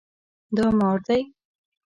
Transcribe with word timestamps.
دا 0.55 0.67
مار 0.77 0.97
دی 1.07 1.21